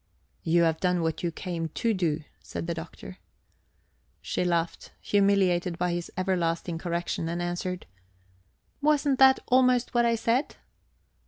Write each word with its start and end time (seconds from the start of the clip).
"You 0.41 0.63
have 0.63 0.79
done 0.79 1.03
what 1.03 1.21
you 1.21 1.31
came 1.31 1.69
to 1.75 1.93
do," 1.93 2.23
said 2.39 2.65
the 2.65 2.73
Doctor. 2.73 3.19
She 4.19 4.43
laughed, 4.43 4.93
humiliated 4.99 5.77
by 5.77 5.91
his 5.91 6.11
everlasting 6.17 6.79
correction, 6.79 7.29
and 7.29 7.39
answered: 7.39 7.85
"Wasn't 8.81 9.19
that 9.19 9.41
almost 9.49 9.93
what 9.93 10.05
I 10.05 10.15
said?" 10.15 10.55